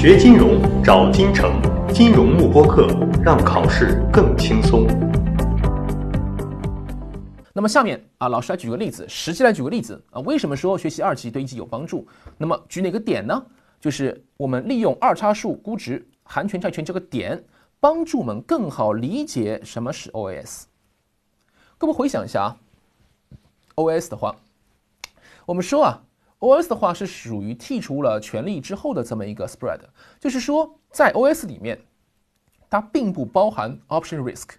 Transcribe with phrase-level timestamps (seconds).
[0.00, 1.60] 学金融找金城，
[1.92, 2.86] 金融慕播课，
[3.20, 4.86] 让考试更轻松。
[7.52, 12.06] 那么下面啊，老师来举个例子，实际来举个例子啊，为什么说学习二级对一级有帮助？
[12.36, 13.44] 那么举哪个点呢？
[13.80, 17.44] 就是我们利用二叉树估值含权债权这个点，
[17.80, 20.62] 帮助我们更好理解什么是 OAS。
[21.76, 22.56] 各位回想一下啊
[23.74, 24.36] ，OAS 的话，
[25.44, 26.02] 我们说啊。
[26.40, 29.80] OS 的话是属于剔除了权利之后的这么一个 spread，
[30.20, 31.80] 就是说在 OS 里面，
[32.70, 34.50] 它并不包含 option risk。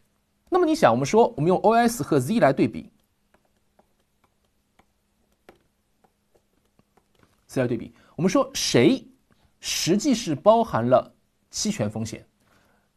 [0.50, 2.90] 那么你想，我们说我们用 OS 和 Z 来对比
[7.48, 9.08] ，Z 来对比，我们说谁
[9.60, 11.14] 实际是包含了
[11.50, 12.26] 期权风险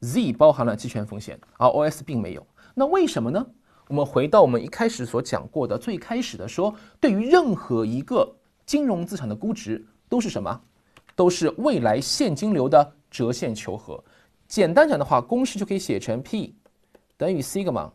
[0.00, 2.44] ，Z 包含了期权风险，而 OS 并没有。
[2.74, 3.46] 那为什么呢？
[3.88, 8.34] 我们回到我们一开始所讲过的最开始的说，对于任何一个
[8.66, 10.62] 金融资产的估值都是什么？
[11.14, 14.02] 都是未来现金流的折现求和。
[14.48, 16.54] 简单讲的话，公式就可以写成 P
[17.18, 17.90] 等于 sigma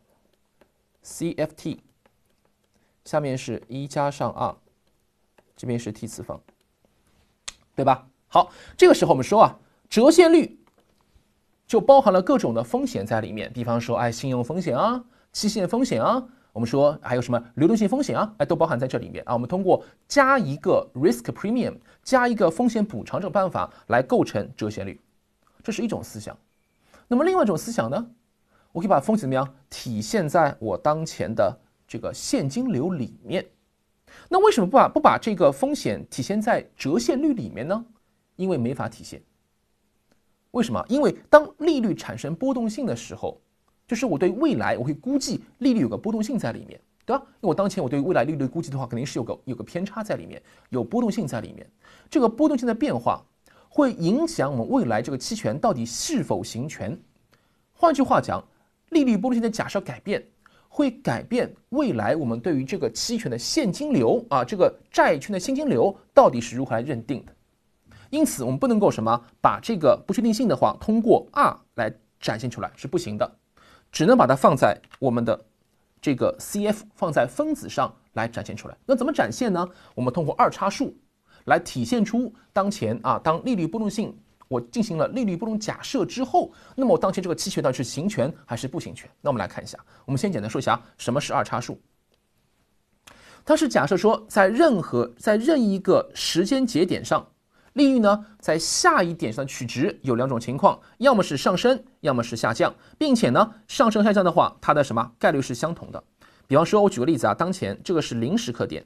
[1.04, 1.80] CFT，
[3.06, 4.56] 下面是一加上 R，
[5.56, 6.40] 这边是 T 次方，
[7.76, 8.08] 对吧？
[8.28, 9.60] 好，这个时候我们说啊，
[9.90, 10.60] 折现率
[11.66, 16.28] 就包含了各种的风险在里面，比方说哎，信用风险啊，期限风险啊。
[16.58, 18.34] 我们说还有什么流动性风险啊？
[18.40, 19.34] 哎，都包含在这里面啊。
[19.34, 25.00] 我们通过加一个 risk premium，加一个风险补偿这种办法来构成折现率，
[25.62, 26.36] 这是一种思想。
[27.08, 28.10] 那么另外一种思想呢？
[28.72, 31.56] 我可以把风险怎么样体现在我当前的
[31.88, 33.46] 这个现金流里面？
[34.28, 37.86] 那为什么不把不把这个风险体现在折现率里面呢？
[38.36, 39.22] 因为没法体现。
[40.50, 40.84] 为什么？
[40.90, 43.40] 因为当利率产生波动性的时候。
[43.88, 47.24] 就是我对未来，我会估计利率有个波动性在里面，对吧？
[47.26, 51.66] 因为我当前我对未来利率估计的话，肯定是有个有个偏差在里面，有波动性在里面。
[52.10, 53.24] 这个波动性的变化
[53.70, 57.00] 会影响我们未来这个期权到底是否行权。
[57.72, 58.44] 换句话讲，
[58.90, 60.22] 利率波动性的假设改变，
[60.68, 67.34] 会改变未来我们对于这个期权的现金流啊，这个债券的现金流到底是如何来认定的。
[68.10, 73.37] 因此，我们不能够什么把这个不确定性的话通过 R 来展现出来是不行的。
[73.92, 75.46] 只能把它放在我们的
[76.02, 78.78] 这个 CF 放在分子上来展现出来。
[78.86, 79.68] 那怎么展现呢？
[79.96, 80.96] 我们通过二叉树
[81.46, 84.16] 来体现出当前啊，当利率波动性
[84.48, 89.10] 我进行了利率波动假设之后，那么我当前这个期权到底是行权还是不行权？
[89.22, 91.80] 那我们来看一下，我们先简单说一下什么是二叉树。
[93.44, 97.26] 它是假设说在任何在任意一个时间节点上。
[97.78, 106.04] 利率呢，在下一点上的取值有两种情况，要么是上升，要么是下降，并且呢，上升下降的话，它的什么概率是相同的。
[106.48, 108.84] 比方说，我举个例子啊，当前这个是零时刻点，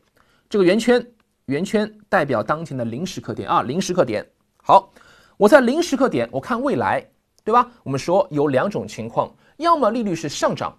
[0.50, 1.08] 这个圆圈
[1.46, 4.28] 圆圈代表当前的零时刻点啊，零时刻点。
[4.62, 4.92] 好，
[5.38, 7.02] 我在零时刻点，我看未来，
[7.46, 7.72] 对吧？
[7.84, 10.78] 我们说有两种情况，要么利率是上涨，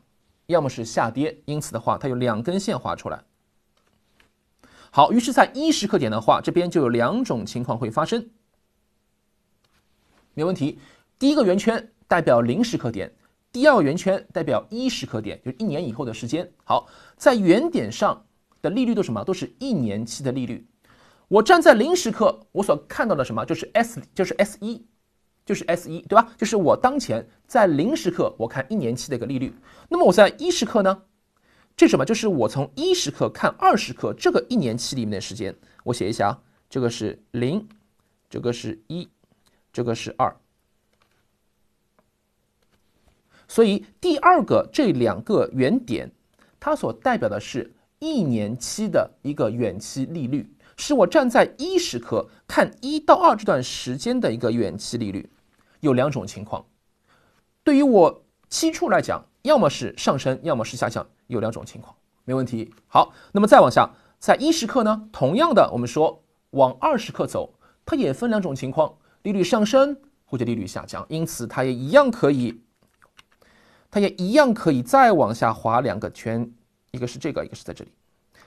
[0.48, 3.18] 要么是下跌，因此的话，它有两根线画出来。
[4.94, 8.28] 好，于是，在一时刻点的话，这边就有两种情况会发生，
[10.34, 10.78] 没问题。
[11.18, 13.10] 第一个圆圈代表零时刻点，
[13.50, 16.46] 第二个圆圈代表一时刻点，就是一年以后的时间。
[16.62, 16.86] 好，
[17.16, 18.22] 在原点上
[18.60, 19.24] 的利率都什么？
[19.24, 20.68] 都是一年期的利率。
[21.28, 23.46] 我站在零时刻，我所看到的什么？
[23.46, 24.86] 就是 S，就是 S 一，
[25.46, 26.34] 就是 S 一，对吧？
[26.36, 29.54] 就是我当前在零时刻，我看一年期的一个利率。
[29.88, 31.02] 那么我在一时刻呢？
[31.76, 32.04] 这什么？
[32.04, 36.38] 就是我从一时刻看二十克这个一年期里面的时间，我写一下啊，
[36.68, 37.66] 这个是零，
[38.30, 39.08] 这个是一，
[39.72, 40.36] 这个是二。
[43.48, 46.10] 所以第二个这两个原点，
[46.60, 55.28] 它所代表的是一年期的一个远期利率，是我站在一时刻看一到二这段时间的一个远期利率。
[55.80, 56.64] 有两种情况，
[57.64, 61.06] 对于我期初来讲，要么是上升，要么是下降。
[61.28, 61.94] 有两种情况，
[62.24, 62.74] 没问题。
[62.88, 67.54] 好，那么再往下，在一时刻呢，同样的，我们说往二十克走，
[67.86, 69.96] 它也分两种情况，利率上升
[70.26, 72.60] 或者利率下降，因此它也一样可以，
[73.90, 76.52] 它也一样可以再往下划两个圈，
[76.90, 77.90] 一个是这个，一个是在这里。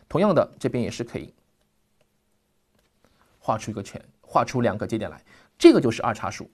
[0.08, 1.34] 同样的，这边也是可以
[3.40, 5.20] 画出一个圈，画出两个节点来，
[5.58, 6.48] 这个就是二叉树，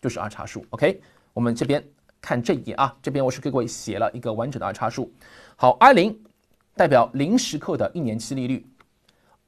[0.00, 0.66] 就是二叉树。
[0.70, 1.00] OK，
[1.32, 1.86] 我们这边。
[2.20, 5.12] 看这一点啊，这边我是给各位写了一个完整的二叉树。
[5.56, 6.22] 好，I 零
[6.74, 8.66] 代表零时刻的一年期利率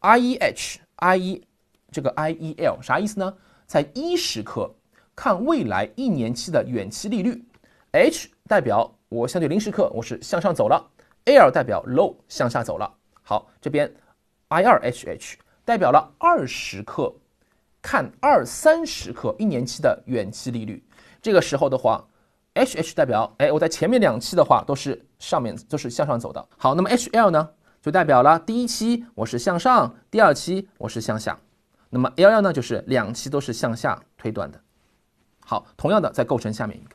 [0.00, 1.44] ，I 一 H，I 一
[1.91, 3.35] 这个 i e l 啥意思呢？
[3.67, 4.75] 在一时刻
[5.15, 7.44] 看未来一年期的远期利率
[7.93, 10.91] ，H 代表我相对零时刻我是向上走了
[11.26, 12.94] ，L 代表 low 向下走了。
[13.23, 13.93] 好，这边
[14.49, 15.35] I 二 HH
[15.67, 17.14] 代表了二十克
[17.82, 20.82] 看二三十克一年期的远期利率。
[21.21, 22.07] 这个时候的话
[22.58, 26.49] ，H H 代表，哎，我在前面两期的话都是上面都是向上走的。
[26.56, 27.49] 好，那么 H L 呢，
[27.81, 31.38] 就代表了第一期我是向上，第二期我是向下。
[31.90, 34.60] 那么 L L 呢，就是两期都是向下推断的。
[35.40, 36.90] 好，同样的再构成下面一个。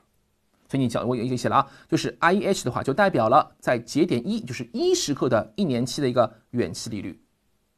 [0.69, 7.21] 所以你讲我已经写了啊，就是 I E H 的话就代表了在节点一，就是一时刻的一年期的一个远期利率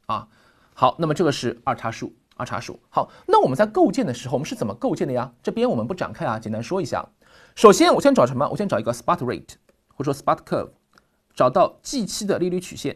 [0.06, 0.26] 啊。
[0.74, 2.80] 好，那么这个是二叉树，二叉树。
[2.90, 5.32] 好，那我们在构建的时候，我们是怎么构建的呀？
[5.42, 7.06] 这边我们不展开啊，简单说一下。
[7.56, 8.46] 首先，我先找什么？
[8.50, 9.54] 我先找一个 spot rate，
[9.94, 10.68] 或者说 spot curve，
[11.34, 12.94] 找到计期的利率曲线。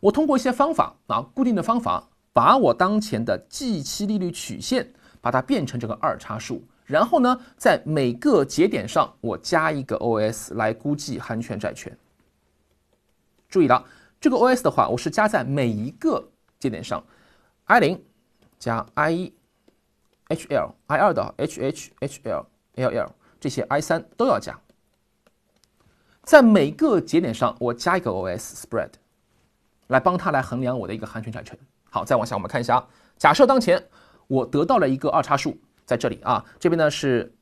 [0.00, 6.64] 我通过一些方法啊，固定的方法，把我当前的计期利率曲线，把它变成这个二叉树。
[6.84, 11.96] 然后呢，在每个节点上，我加一个 OS 来估计含权债券。
[13.48, 13.84] 注意了，
[14.20, 16.28] 这个 OS 的话，我是加在每一个。
[16.58, 17.04] 节点上
[17.66, 18.04] ，I 零
[18.58, 19.32] 加 I 一
[20.28, 22.46] ，H L，I 二的 HHHL
[22.76, 24.58] L，L 这些 I 三都要加，
[26.22, 28.90] 在每个节点上我加一个 OS spread，
[29.88, 31.58] 来帮它来衡量我的一个含权债权。
[31.90, 32.86] 好，再往下我们看一下，
[33.18, 33.84] 假设当前
[34.26, 37.34] 我得到了一个二叉树，在这里啊，这边呢是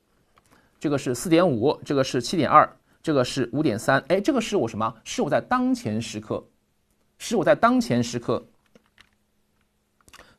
[0.79, 4.93] 这个是四点五，这个是七点二，这个是五点三，哎，这个是我什么？
[5.03, 6.43] 是我在当前时刻，
[7.17, 8.45] 是我在当前时刻。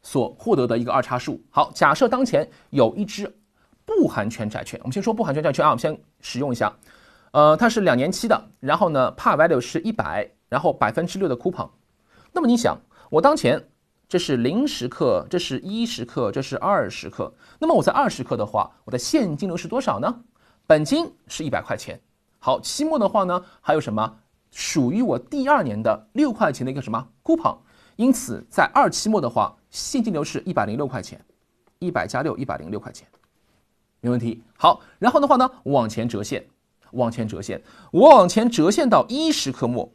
[0.05, 1.41] 所获得的一个二叉树。
[1.49, 3.33] 好，假设当前有一只
[3.99, 6.73] 不含权债券，我们先说不含权债券啊，我们先使用一下。
[7.33, 11.69] 呃，它是两年期的，然后呢，par value 是一百，然后百分之六的 coupon。
[12.33, 12.79] 那么你想，
[13.11, 13.69] 我当前
[14.09, 17.33] 这是零时刻，这是一时刻，这是二时刻。
[17.59, 20.23] 那么我在二时刻的话，我的现金流是多少呢？
[20.67, 22.01] 本金是一百块钱。
[22.39, 24.19] 好，期末的话呢，还有什么
[24.51, 27.57] 属于我第二年的六块钱的一个什么 coupon？
[27.97, 31.25] 因此，在二期末的话，现金流是一百零六块钱，
[31.79, 33.07] 一百加六，一百零六块钱，
[34.03, 34.43] 没问题。
[34.59, 36.45] 好，然后的话呢，往前折线，
[36.91, 39.95] 往前折线，我往前折线到一十科目，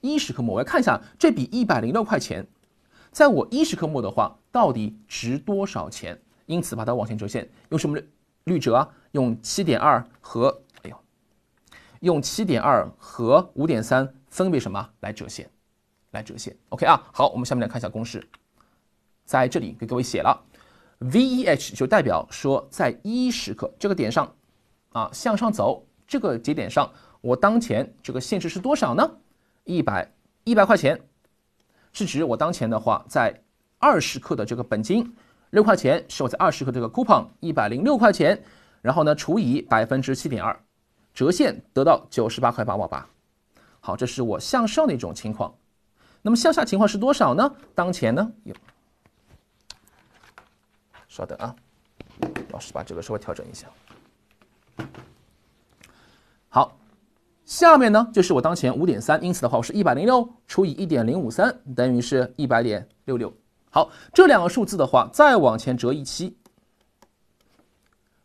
[0.00, 2.46] 一十科目，我要看一下这笔一百零六块钱，
[3.10, 6.22] 在我一十科目的话，到底值多少钱？
[6.46, 7.98] 因此，把它往前折线，用什么
[8.44, 8.88] 率折啊？
[9.12, 10.96] 用七点二和，哎呦，
[12.00, 15.50] 用七点二和五点三分别什么来折线？
[16.10, 18.22] 来折线，OK 啊，好，我们下面来看一下公式，
[19.24, 20.44] 在这里给各位写了
[21.02, 24.34] ，VEH 就代表说在一时刻这个点上，
[24.90, 26.90] 啊向上走这个节点上，
[27.20, 29.10] 我当前这个现值是多少呢？
[29.64, 30.12] 一百
[30.44, 31.00] 一百块钱，
[31.92, 33.42] 是指我当前的话在
[33.78, 35.14] 二十克的这个本金
[35.50, 38.42] 六块钱，是我在二十克这个 coupon 一百零六块钱，
[38.80, 40.58] 然后呢除以百分之七点二，
[41.14, 43.06] 折现得到九十八块八毛八，
[43.80, 45.54] 好，这是我向上的一种情况。
[46.22, 47.54] 那么向下情况是多少呢？
[47.74, 48.54] 当前呢有，
[51.12, 51.54] 稍等啊，
[52.52, 53.68] 老师把这个稍微调整一下。
[56.48, 56.78] 好，
[57.44, 63.30] 下面呢就是我当前五点三，因此的话我是一百零六除以一点零五三等于是一百点六六。
[63.68, 66.38] 好，这两个数字的话再往前折一期。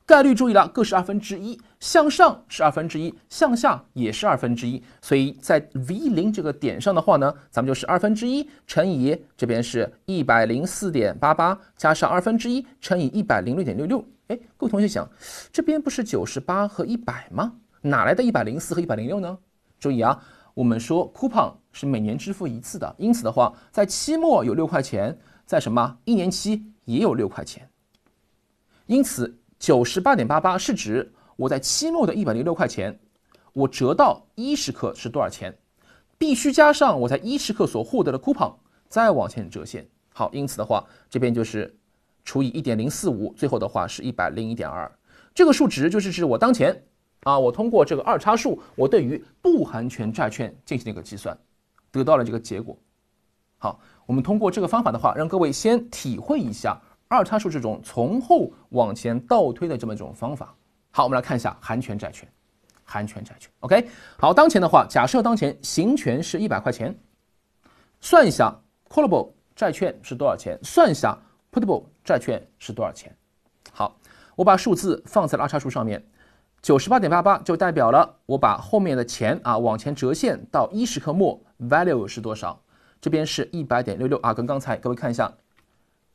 [0.06, 14.04] 概率注意了，各是二分之一，向上是二分之一，向下也是二分之一，所以在 V 零这个点上的话呢，咱们就是二分之一乘以这边是一百零四点八八，加上二分之一乘以一百零六点六六。
[14.28, 15.08] 哎，各位同学想，
[15.52, 17.54] 这边不是九十八和一百吗？
[17.82, 19.38] 哪来的一百零四和一百零六呢？
[19.80, 20.20] 注意啊，
[20.56, 25.16] 我们说 coupon 是每年支付一次的，因此的话，在期末有六块钱，
[25.46, 27.70] 在什么一年期也有六块钱，
[28.88, 29.38] 因此。
[29.60, 33.00] 九十八点八八是指我在期末的一百零六块钱，
[33.54, 35.56] 我折到一时刻是多少钱？
[36.18, 38.52] 必须加上我在一时刻所获得的 coupon，
[38.90, 39.88] 再往前折现。
[40.12, 41.78] 好，因此的话，这边就是
[42.26, 44.92] 除以一点零四五，最后的话是一百零一点二。
[45.36, 46.84] 这个数值就是指我当前
[47.22, 51.38] 啊，我通过这个二叉树，我对于不含权债券进行了一个计算，
[51.92, 52.76] 得到了这个结果。
[53.60, 56.82] 好，我们通过这个方法的话，让各位先体会一下。
[57.10, 60.54] 二叉树这种从后往前倒推的这么一种方法。
[60.98, 62.28] 好，我们来看一下含权债券，
[62.84, 63.52] 含权债券。
[63.60, 63.88] OK，
[64.18, 66.98] 好，当前的话，假设当前行权是一百块钱，
[68.02, 68.52] 算一下
[68.90, 71.16] callable 债券是多少钱，算一下
[71.52, 73.16] putable 债券是多少钱。
[73.72, 73.96] 好，
[74.36, 76.04] 我把数字放在了二叉树上面，
[76.64, 82.60] 九十八点八八就代表了我把后面的钱啊往前折现到一时刻末 value 是多少？
[83.00, 85.32] 这边是一百点六六啊，跟刚才各位看一下。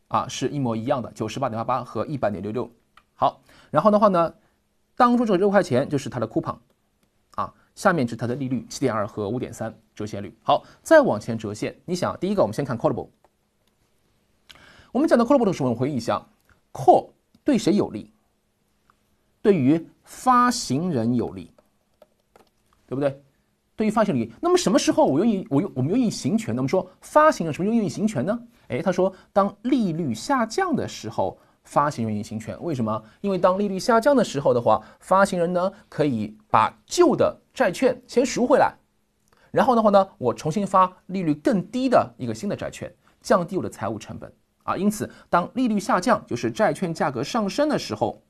[0.08, 2.68] 啊，是一模一样的，九十八点八八和一百点六六。
[3.14, 4.34] 好，然后的话呢，
[5.02, 6.56] 当中这六块钱就是它的 coupon，
[7.34, 10.32] 啊，下面是它的利率七点二和五点三折现率。
[10.44, 13.08] 好，再往前折现，你想，第一个我们先看 callable，
[14.92, 16.24] 我们讲到 call put 的时候，我们回忆一下
[16.72, 17.10] ，call
[17.42, 18.12] 对谁有利？
[19.40, 21.50] 对于发行人有利，
[22.86, 23.20] 对不对？
[23.74, 24.32] 对于发行人有利。
[24.40, 26.60] 那么什么时候我愿意我用我们愿意行权呢？
[26.60, 28.40] 我们说发行人什么时候愿意行权呢？
[28.68, 32.56] 哎，他说当利率下降的时候，发行人愿意行权。
[32.62, 33.02] 为什么？
[33.20, 38.74] 因为当利率下降的时候的话，发行人呢可以把旧的债券先赎回来，
[39.50, 44.32] 然后的话呢，我重新发利率更低的一个新的债券，降低我的财务成本。
[44.64, 48.22] 啊，因此，当利率下降，就是债券价格上升的时候，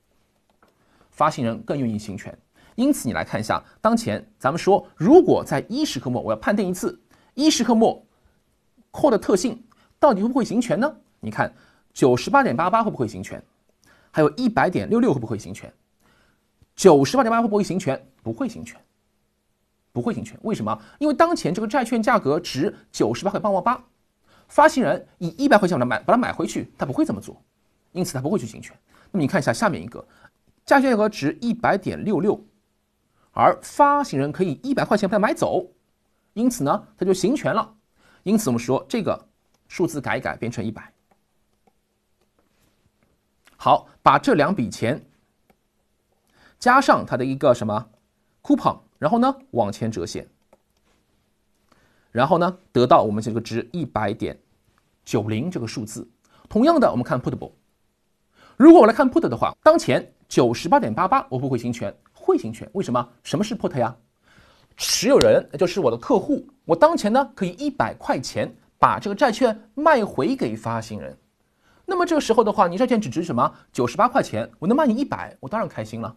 [1.11, 2.37] 发行人更愿意行权。
[2.75, 6.99] 因此，你来看一下，当前咱们说，如果在一时刻末我要判定一次
[7.35, 8.03] 一时刻末
[8.91, 9.63] 扩的特性
[9.99, 10.97] 到底会不会行权呢？
[11.21, 11.53] 你看，
[11.93, 13.43] 九十八点八八会不会行权？
[14.11, 15.73] 还有一百点六六会不会行权？
[16.75, 18.07] 九十八点八会不会行权？
[18.23, 18.81] 不会行权，
[19.93, 20.39] 不会行权。
[20.43, 20.81] 为什么？
[20.99, 23.83] 因为当前这个债券价格值九十八块八毛八。
[24.49, 27.43] 发行人以一百块钱把它买，把它买回去，他不会这么做，
[27.93, 28.77] 因此他不会去行权。
[29.11, 30.07] 那么你看一下下面一个，
[30.67, 32.39] 价券价格值一百点六六，
[33.31, 35.67] 而发行人可以一百块钱把它买走，
[36.35, 37.75] 因此呢，他就行权了。
[38.25, 39.27] 因此我们说这个
[39.69, 40.92] 数字改一改，变成一百。
[43.65, 45.01] 好，把这两笔钱
[46.59, 47.91] 加上它的一个什么
[48.43, 50.27] coupon，然后呢往前折现。
[52.11, 54.37] 然后呢，得到我们这个值一百点
[55.05, 56.11] 九零这个数字。
[56.49, 57.53] 同样的，我们看 putable，？
[58.57, 62.69] 如果我来看 put 的话，当前九十八点八八，我不会行权，会行权。
[62.73, 63.09] 为什么？
[63.23, 63.97] 什么是 put 呀？
[64.77, 71.17] 持有人就是我的客户，我当前呢可以一百块钱把这个债券卖回给发行人。
[71.85, 73.55] 那么这个时候的话，你债券只值什么？
[73.73, 76.17] 九十八块钱，我能卖你一百，我当然开心了。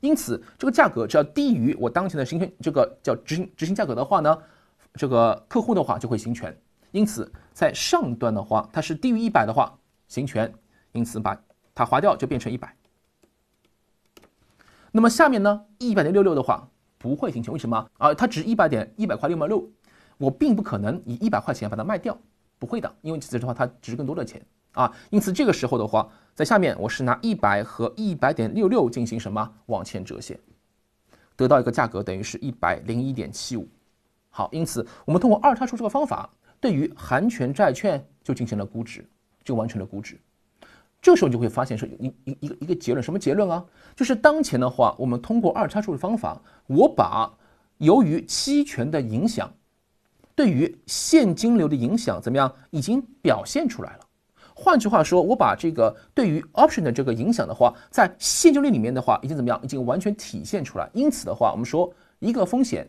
[0.00, 4.38] 因此，这个价格只要低于我当前的行权这个叫执行执行价格的话呢？
[4.94, 6.56] 这个客户的话就会行权，
[6.90, 10.50] 因此在上端的话，它是低于一百的话行权，
[10.92, 11.38] 因此把
[11.74, 12.74] 它划掉就变成一百。
[14.92, 18.14] 那么下面呢，一百点六六的话不会行权，为什么啊？
[18.14, 19.68] 它值一百点一百块六毛六，
[20.16, 22.16] 我并不可能以一百块钱把它卖掉，
[22.58, 24.42] 不会的，因为其实的话它值更多的钱
[24.76, 24.92] 啊。
[25.10, 30.38] 因此这个时候的话，在下面我是拿一百和一百点六六进行什么往前折现，
[31.34, 33.66] 得到一个价格等于是一百零一点七五。
[34.30, 36.30] 好，因此我们通过二叉树这个方法，
[36.60, 39.04] 对于含权债券就进行了估值，
[39.42, 40.20] 就完成了估值。
[41.00, 43.64] 这时候你就会发现是一一一个一个结论，什么结论啊？
[43.94, 47.32] 就是当前的话，我们通过二叉树的方法，我把
[47.78, 49.50] 由于期权的影响，
[50.34, 54.05] 对于现金流的影响怎么样，已经表现出来了。
[54.58, 60.88] 换句话说，我把这个对于 option 的这个影响的话，在现金率里面的话，已经怎么样，已经完全体现出来。
[60.94, 62.88] 因此的话，我们说一个风险。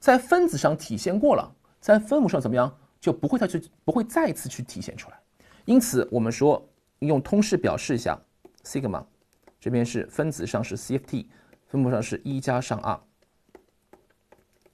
[0.00, 5.18] 在分子上体现过了，在分母上怎么样就不会再去不会再次去体现出来。
[5.66, 6.66] 因此，我们说
[7.00, 8.18] 用通式表示一下
[8.64, 9.02] ，sigma
[9.60, 11.26] 这边是分子上是 CFT，
[11.68, 13.00] 分母上是一加上 r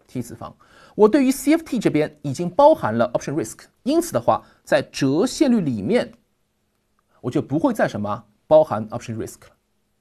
[0.09, 0.53] t 次方。
[0.97, 6.13] 我对于 CFT 这边已经包含了 option risk，因此的话，在折现率里面
[7.21, 9.57] 我就不会再什么包含 option risk 了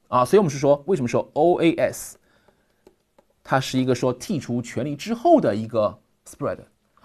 [0.08, 0.26] 啊。
[0.26, 2.14] 所以我们是说，为什么说 OAS？
[3.44, 6.60] 它是一个说剔除权利之后的一个 spread，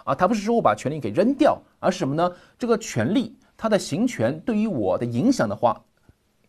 [0.04, 2.30] 啊，它不是说我把权利给扔掉，而是什么呢？
[2.58, 5.82] 这个权利它的行权对于我的影响的话，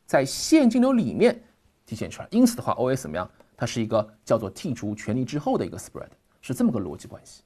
[0.06, 1.42] 在现金流里面
[1.86, 2.28] 体现出来。
[2.32, 3.30] 因此的话，OAS 怎么样？
[3.56, 6.10] 它是一个叫做剔除权利之后的一个 spread，
[6.42, 7.44] 是这么个逻辑关系，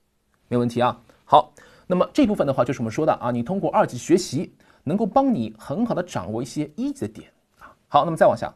[0.48, 1.00] 没问题啊。
[1.24, 1.54] 好，
[1.86, 4.52] 那么这部分的话就是我们说的啊，你通过二级学习
[4.84, 7.72] 能够帮你很好的掌握一些一级的点啊。
[7.88, 8.54] 好，那么再往下。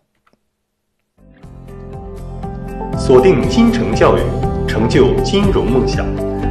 [2.98, 4.22] 锁定金城教育，
[4.68, 6.06] 成就金融梦想。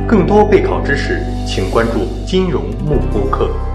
[0.07, 3.72] 更多备考知识，请关注金融幕播课。